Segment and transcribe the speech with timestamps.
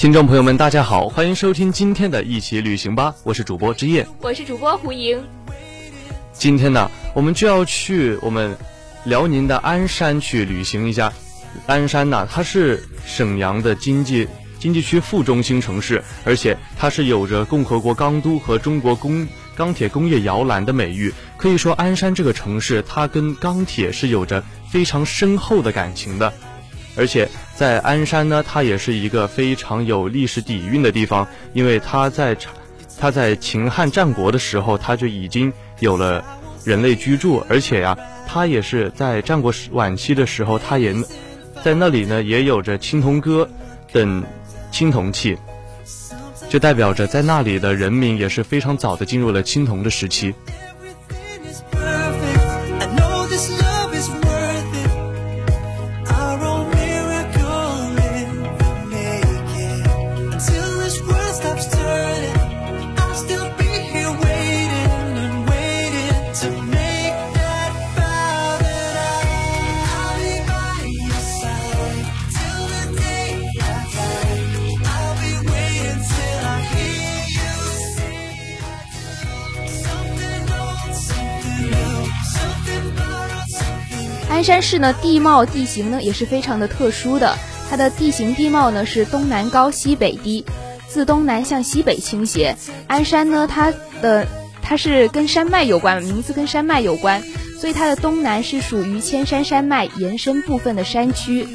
[0.00, 5.22] 听众朋友们，大家好，欢迎收听今天的一起旅行吧，我是主播之夜，我是主播胡莹。
[6.32, 8.56] 今天呢，我们就要去我们
[9.04, 11.12] 辽宁的鞍山去旅行一下。
[11.66, 14.26] 鞍山呢，它是沈阳的经济
[14.58, 21.12] 经济区副中心城市，而且它是有着共和国钢都和中国工钢铁工业摇篮的美誉。
[21.36, 26.32] 可以说，鞍山这个城市，它跟钢铁是有着非常深厚的感情的。
[27.00, 32.36] 而且在鞍山呢，它也是一个非常有历史底蕴的地方，因为它在
[32.98, 36.22] 它在秦汉战国的时候，它就已经有了
[36.62, 37.96] 人类居住，而且呀，
[38.26, 40.94] 它也是在战国晚期的时候，它也
[41.64, 43.48] 在那里呢，也有着青铜戈
[43.92, 44.22] 等
[44.70, 45.38] 青铜器，
[46.50, 50.34] 就代表着在那里的人民也是非常早的进入了青铜的时期。
[84.50, 87.38] 山市呢，地貌地形呢也是非常的特殊的。
[87.70, 90.44] 它的地形地貌呢是东南高西北低，
[90.88, 92.56] 自东南向西北倾斜。
[92.88, 94.26] 鞍山呢，它的
[94.60, 97.22] 它是跟山脉有关，名字跟山脉有关，
[97.60, 101.46] 所以它的东南是属于千山山脉延伸部分的山区。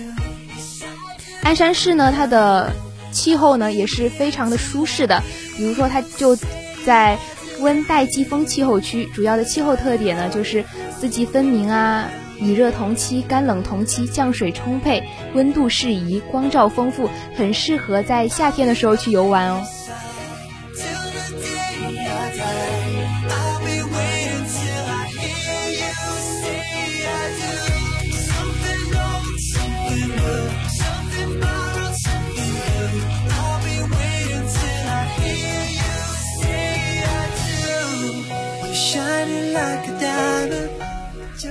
[1.44, 2.72] 鞍山市呢，它的
[3.12, 5.22] 气候呢也是非常的舒适的，
[5.58, 6.38] 比如说它就
[6.86, 7.18] 在
[7.60, 10.64] 温带季风气候区，主要的气候特点呢就是
[10.98, 12.10] 四季分明啊。
[12.40, 19.62] 雨热同期，干冷同期，降水充沛，温度适宜，光照丰富，很适合在夏天的时候去游玩哦。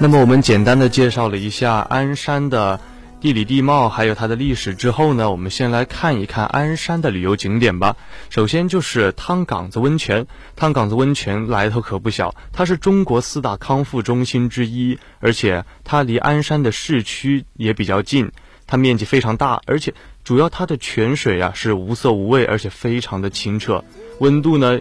[0.01, 2.81] 那么我们简单的介绍了一下鞍山的
[3.21, 7.97] 地理地貌，还有它的历史之后呢，我们先来看一看鞍山的旅游景点吧。
[8.29, 18.31] 首先就是汤岗子温泉，汤岗子温泉来头可不小，它是中国四大康复中心之一，而且它离鞍山的市区也比较近，
[18.67, 23.85] 它面积非常大，而且主要它的泉水啊是无色无味，而且非常的清澈，
[24.19, 24.81] 温度呢。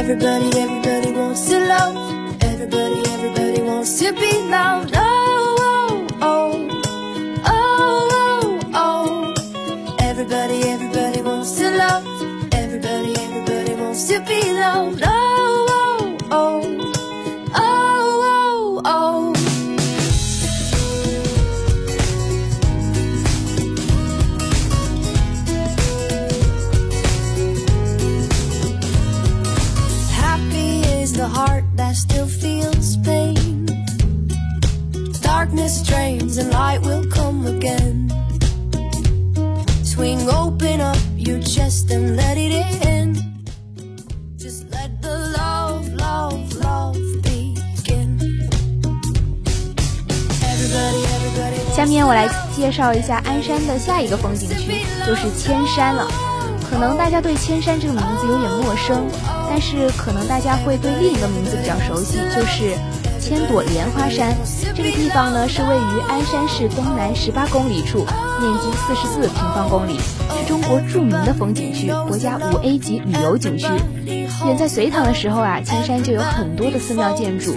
[0.00, 2.42] Everybody, everybody wants to love.
[2.42, 4.94] Everybody, everybody wants to be loved.
[4.96, 6.68] Oh, oh, oh,
[7.44, 9.96] oh, oh, oh.
[10.00, 12.04] Everybody, everybody wants to love.
[12.54, 15.02] Everybody, everybody wants to be loved.
[15.04, 15.19] Oh,
[51.74, 56.06] 下面我来介绍一下鞍山的下一个风景区，就是千山了。
[56.70, 59.04] 可能大家对千山这个名字有点陌生，
[59.50, 62.78] 但是可能大家会对另一个名字比较熟悉，就是
[63.20, 64.32] 千朵莲花山。
[64.76, 68.06] 这个地方呢是位于鞍山市东南十八公里处，
[68.40, 73.66] 面积四十四平方公里，是中国著名的风景区，国家五 A 级旅游景区。
[74.46, 77.52] 远在隋唐的时候啊，千山就有很多的寺庙建筑。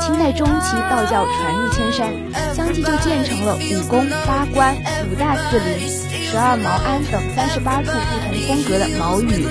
[0.00, 2.10] 清代中期，道教传入千山，
[2.56, 4.74] 相继就建成了五宫、八关、
[5.12, 6.02] 五大寺林。
[6.32, 9.46] 十二毛庵等三十八处不同风格的毛宇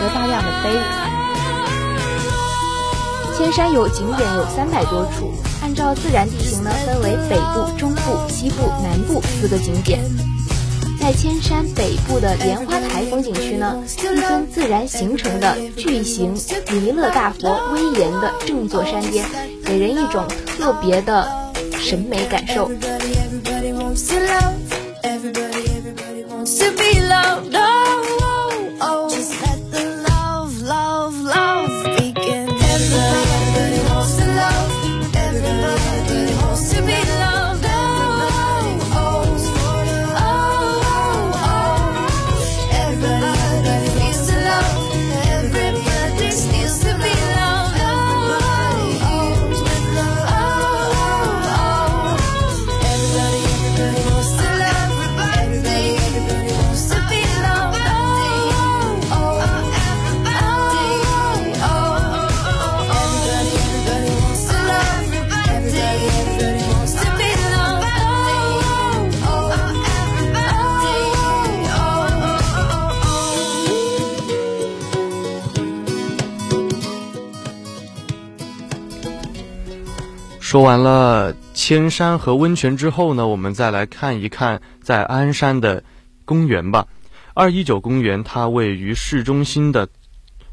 [0.00, 0.70] 和大量的碑。
[3.36, 5.32] 千山有景点有三百多处，
[5.62, 10.00] 按照自然地形呢，分为北部、中部、西部、南部四个景点。
[10.98, 16.34] 在千山北部的莲花台风景区呢，一尊自然形成的巨型
[16.72, 19.24] 弥勒大佛威严的正坐山巅，
[19.64, 21.28] 给人一种特别的
[21.78, 22.70] 审美感受。
[80.56, 85.84] 说完了千山和温泉之后呢，我们再来看一看在鞍山的
[86.24, 86.86] 公园吧。
[87.34, 89.86] 二一九公园它位于市中心的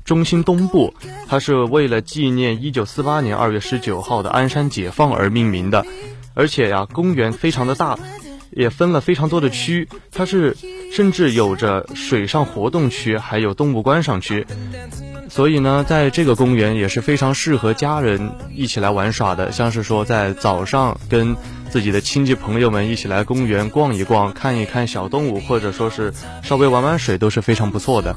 [0.04, 0.94] 中心东部，
[1.26, 5.86] 它是为了纪念一九四八年二月十九号的鞍山解放而命名的。
[6.34, 7.98] 而且呀，公园非常的大，
[8.52, 10.54] 也分了非常多的区，它是
[10.92, 14.46] 甚至有着水上活动区，还有动物观赏区。
[15.30, 19.52] 所以呢，在这个公园也是非常适合家人一起来玩耍的。
[19.52, 21.36] 像是说，在早上跟
[21.70, 28.16] 自己的亲戚朋友们一起来公园逛一逛，看一看小动物，或者说是稍微玩玩水，都是非常不错的。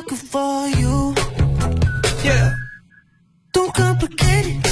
[0.00, 1.14] sucker for you.
[2.24, 2.54] Yeah.
[3.52, 4.69] Don't complicate it.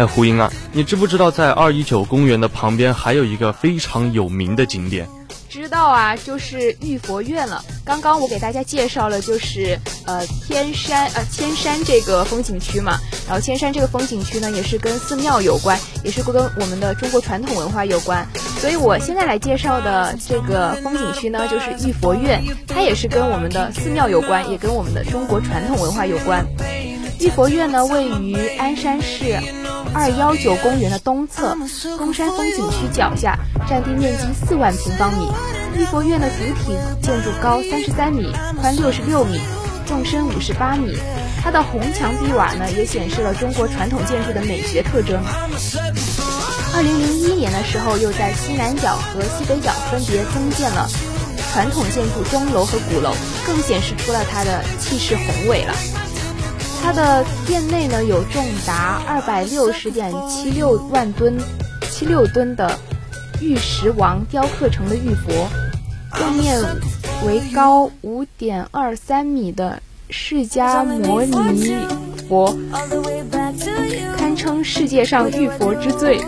[0.00, 5.06] 哎，胡英啊，你知不知道在二一九公园的旁边还有一个非常有名的景点？
[5.46, 7.62] 知道啊，就是玉佛院了。
[7.84, 12.98] 刚刚我给大家介绍了，就是呃天山呃千山这个风景区嘛。
[13.26, 18.26] 然后千山这个风景区呢，也是跟寺庙有关，也是跟我们的中国传统文化有关。
[18.58, 26.46] 所以我现在来介绍的这个风景区呢，就是玉佛院，它也是跟我们的寺庙有关，也跟我们的中国传统文化有关。
[27.18, 29.36] 玉佛院呢，位于鞍山市。
[29.92, 31.56] 二幺九公园的东侧，
[31.98, 35.28] 东山风景区脚下，占地面积四万平方米。
[35.76, 39.40] 玉佛院的主体建筑高三十三米，宽六十六米，
[39.86, 40.96] 纵深五十八米。
[41.42, 45.20] 它的红墙碧瓦呢，也显示了中国传统建筑的美学特征。
[46.72, 50.88] 二零零一年的时候，又在西南角和西北角分别增建了
[51.52, 53.12] 传统建筑钟楼和鼓楼，
[53.44, 55.74] 更显示出了它的气势宏伟了。
[56.82, 61.38] 它的殿内呢有重达二百六十点七六万吨、
[61.90, 62.78] 七六吨的
[63.40, 65.48] 玉石王雕刻成的玉佛，
[66.18, 66.60] 正面
[67.24, 71.74] 为高五点二三米的释迦摩尼
[72.28, 72.56] 佛，
[74.16, 76.20] 堪称世界上玉佛之最。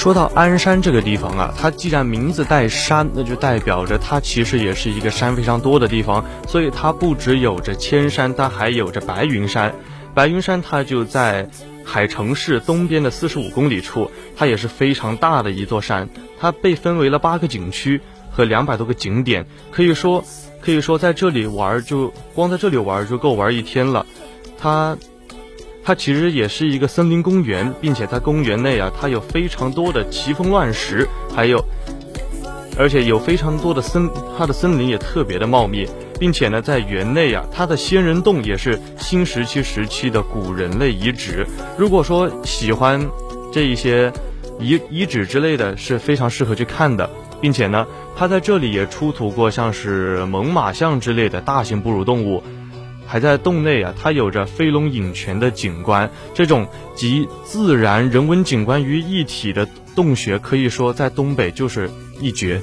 [0.00, 9.74] 说到鞍山这个地方啊，它既然名字带山，那就代表着它其实也是一个山非常多的地方，所以它不只有着千山，它还有着白云山。
[10.14, 11.50] 白云山它就在
[11.84, 16.08] 海城市东边的四十五公里处，它也是非常大的一座山。
[16.40, 20.24] 它被分为了八个景区和两百多个景点，可以说，
[20.62, 24.06] 可以说在这里玩儿就光在这里玩儿就够玩一天了。
[24.58, 24.96] 它。
[25.90, 31.04] 它其实也是一个森林公园，并且在公园内啊，它有非常多的奇峰乱石，
[31.34, 31.64] 还有，
[32.78, 35.84] 而且有非常多的森，它的森林也特别的茂密，
[36.20, 41.44] 并且呢，在园内啊，它的仙人洞也是新石器时期的古人类遗址。
[41.76, 43.04] 如果说喜欢
[43.52, 44.12] 这一些
[44.60, 47.84] 遗遗址之类的是非常适合去看的，并且呢，
[48.16, 52.40] 它在这里也出土过像是猛犸象之类的大型哺乳动物。
[53.10, 61.90] 还在洞内啊，它有着飞龙饮泉的景观，这种集自然人文景观于一体的洞穴，可以说在东北就是
[62.20, 62.62] 一绝。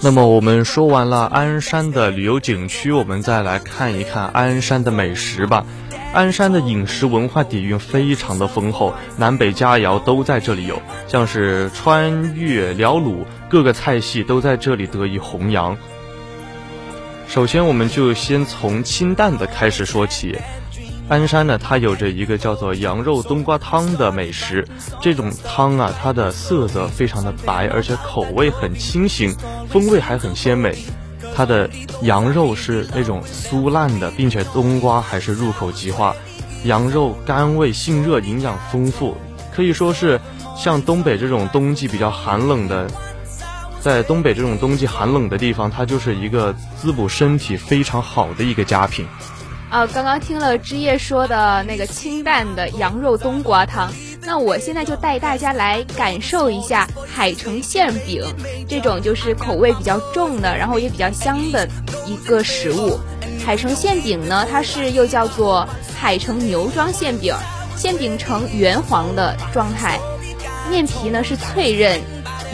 [0.00, 5.64] 那么我们说完了鞍山的旅游景区，我们再来看一看鞍山的美食吧。
[6.12, 15.76] 鞍山的饮食文化底蕴非常的丰厚，南北佳肴都在这里有，像是川粤辽鲁各个菜系都在这里得以弘扬。
[17.26, 20.38] 首先，我们就先从清淡的开始说起。
[21.08, 24.66] 鞍山呢，它有着一个叫做羊肉冬瓜汤的美食。
[25.02, 29.30] 这种汤啊，它的色泽非常的白，而且口味很清新，
[29.68, 30.74] 风味还很鲜美。
[31.36, 31.68] 它的
[32.02, 36.14] 羊肉是那种酥烂的，并且冬瓜还是入口即化。
[36.64, 39.14] 羊肉甘味性热，营养丰富，
[39.54, 40.18] 可以说是
[40.56, 42.88] 像东北这种冬季比较寒冷的，
[43.78, 49.06] 在东北这种冬季寒冷的地方，它就是一个滋补身体非常好的一个佳品。
[49.74, 58.22] 啊，刚刚听了枝叶说的那个清淡的羊肉冬瓜汤，那我现在就带大家来感受一下海城馅饼，
[58.68, 61.68] 这种就是口味比较重的，然后也比较香的
[62.06, 63.00] 一个食物。
[63.44, 67.34] 海城馅饼呢，它是又叫做海城牛庄馅饼，
[67.76, 69.98] 馅饼呈圆黄的状态，
[70.70, 72.00] 面皮呢是脆韧，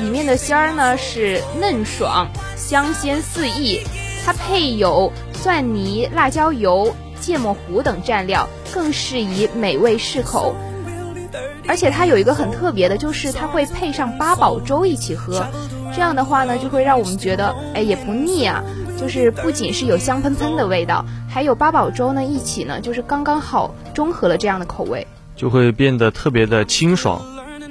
[0.00, 3.82] 里面的馅儿呢是嫩爽，香鲜四溢，
[4.24, 6.90] 它配有蒜泥、辣椒油。
[7.20, 10.54] 芥末糊等蘸料更适宜美味适口，
[11.68, 15.46] 而且它有一个很特别的，就是它会配上八宝粥一起喝，
[15.94, 18.64] 这样的话呢，就会让我们觉得哎也不腻啊，
[18.98, 27.20] 就是不仅是有香喷喷的味道，还有八宝粥呢一起呢，就是刚刚好中和了这样的口味，就会变得特别的清爽。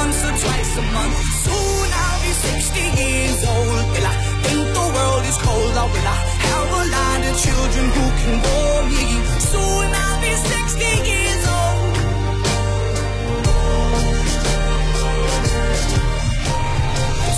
[0.00, 1.18] once or twice a month.
[1.44, 3.84] Soon I'll be 60 years old.
[3.92, 5.74] Will I think the world is cold?
[5.82, 9.08] Or will I have a lot of children who can bore me?
[9.50, 10.80] Soon I'll be 60
[11.10, 11.84] years old.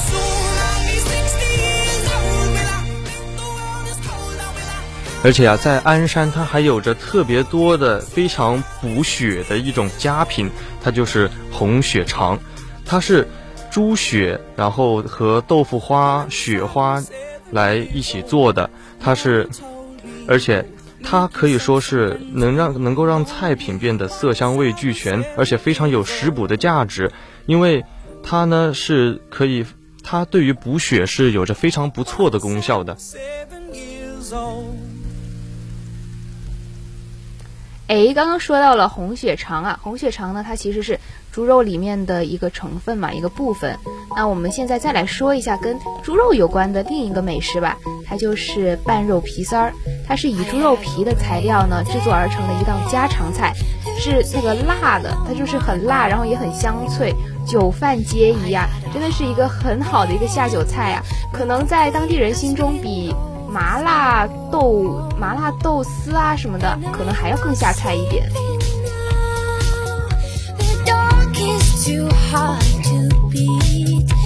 [0.08, 2.46] Soon I'll be 60 years old.
[2.54, 4.38] Will I think the world is cold?
[4.46, 10.48] Or will I 而且啊，在鞍山它还有着特别多的非常补血的一种佳品，
[10.80, 12.38] 它就是红血肠。
[12.84, 13.26] 它是
[13.70, 17.02] 猪血，然后和豆腐花、雪花
[17.50, 18.68] 来一起做的，
[19.00, 19.48] 它是，
[20.28, 20.64] 而且
[21.02, 27.10] 它可以说是能让能够让菜品变得色香味俱全，而且非常有食补的价值，
[27.46, 27.84] 因为
[28.22, 29.64] 它呢是可以，
[30.02, 32.96] 它对于补血是有着非常不错的功效的。
[37.88, 40.98] 哎，刚刚说到了红血肠啊，红血肠呢，它其实是
[41.32, 43.76] 猪肉里面的一个成分嘛，一个部分。
[44.14, 49.72] 那我们现在再来说一下跟猪肉有关的另一个美食吧，它就是拌肉皮丝儿。
[50.06, 53.54] 它是以猪肉皮的材料呢制作而成的一道家常菜，
[53.98, 57.14] 是那个辣的，它就是很辣，然后也很香脆，
[57.46, 61.02] 酒饭皆宜啊，真的是一个很好的一个下酒菜啊。
[61.32, 63.14] 可能在当地人心中比。
[63.52, 68.26] 麻辣豆、麻辣豆丝啊什么的，可能还要更下菜一点。
[72.34, 74.21] 我们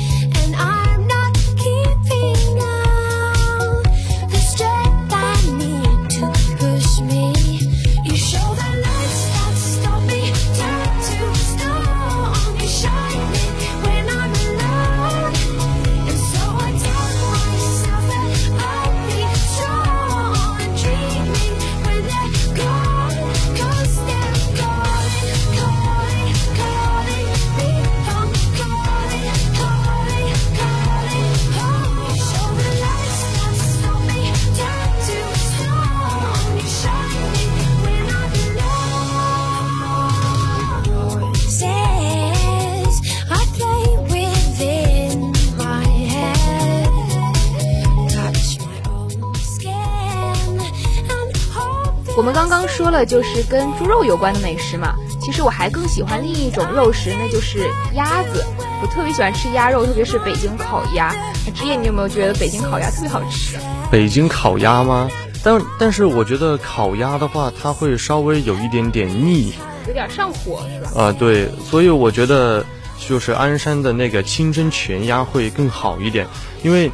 [52.97, 54.95] 了，就是跟猪肉有关的美食嘛。
[55.21, 58.45] 其实我还更喜欢另一种肉食，那就是鸭子。
[58.82, 61.15] 我特别喜欢吃鸭肉，特别是北京烤鸭。
[61.54, 63.59] 职业，你有没有觉得北京烤鸭特别好吃？
[63.91, 65.11] 北京烤鸭吗？
[65.43, 69.52] 但但是我觉得烤鸭的话，它会稍微有一点点腻，
[69.87, 71.02] 有点上火，是吧？
[71.02, 71.50] 啊，对。
[71.71, 72.65] 所以我觉得
[72.99, 76.26] 就是鞍山的那个清蒸全鸭会更好一点，
[76.63, 76.91] 因为。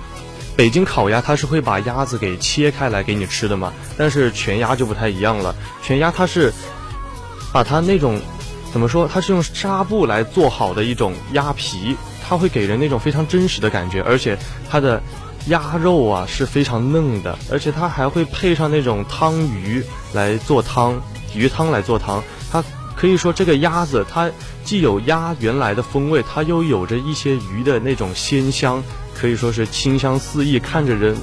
[0.63, 5.53] 北京烤鸭它是会把鸭子给切开来给你吃的嘛，但是全鸭就不太一样了。
[5.83, 6.53] 全鸭它是
[7.53, 8.21] 把它那种
[8.73, 14.39] 怎么说，它是用纱布来做好的一种鸭皮，它会给人那种非常真实的感觉，而且
[14.71, 15.03] 它的
[15.47, 21.03] 鸭肉啊是非常嫩的，而且它还会配上那种汤鱼来做汤，
[21.35, 22.23] 鱼汤来做汤。
[22.53, 22.63] 它
[22.95, 24.31] 可以说这个鸭子它
[24.63, 28.81] 既有鸭原来的风味，它又有着一些鱼的那种鲜香。
[29.23, 31.17] 可以说是清香四溢，看着人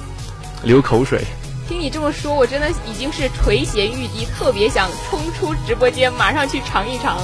[0.62, 1.22] 流口水。
[1.68, 7.18] 听你这么说，我真的已经是垂涎欲滴，特别想冲出直播间，马上去尝一尝。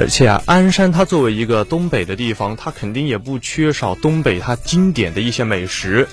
[0.00, 6.08] 而且啊，鞍山它作为一个东北的地方，它肯定也不缺少东北它经典的一些美食。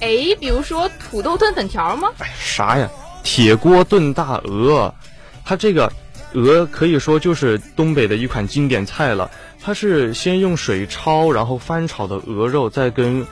[0.00, 2.08] 哎，比如说土豆炖粉条吗？
[2.18, 2.90] 哎，啥呀？
[3.22, 4.92] 铁锅炖大鹅，
[5.44, 5.92] 它这个
[6.32, 9.30] 鹅可以说就是东北的一款经典菜了。
[9.62, 13.24] 它是先用水焯，然后翻炒的鹅肉，再跟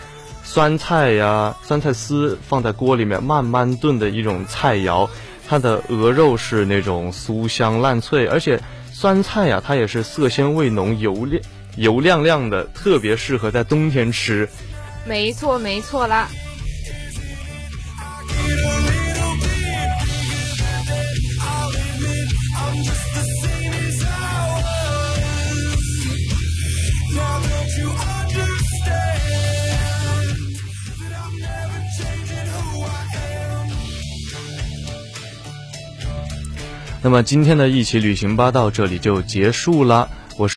[0.45, 5.09] 酸菜呀、酸菜丝放在锅里面慢慢炖的一种菜肴。
[5.49, 8.61] 它的鹅肉是那种酥香烂脆，而且。
[9.01, 11.43] 酸菜呀，它也是色鲜味浓、油亮
[11.77, 14.47] 油亮亮的，特别适合在冬天吃。
[15.07, 16.29] 没错，没错啦。
[37.03, 40.11] 那么今天的一起旅行吧到这里就结束了。